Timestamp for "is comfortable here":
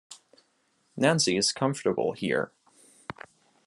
1.37-2.51